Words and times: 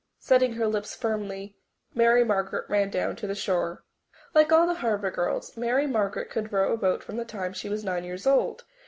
Setting 0.17 0.53
her 0.53 0.65
lips 0.65 0.95
firmly, 0.95 1.59
Mary 1.93 2.23
Margaret 2.23 2.67
ran 2.67 2.89
down 2.89 3.15
to 3.17 3.27
the 3.27 3.35
shore. 3.35 3.83
Like 4.33 4.51
all 4.51 4.65
the 4.65 4.73
Harbour 4.81 5.11
girls, 5.11 5.55
Mary 5.55 5.85
Margaret 5.85 6.31
could 6.31 6.51
row 6.51 6.73
a 6.73 6.77
boat 6.77 7.03
from 7.03 7.17
the 7.17 7.23
time 7.23 7.53
she 7.53 7.69
was 7.69 7.83
nine 7.83 8.03
years 8.03 8.25
old. 8.25 8.63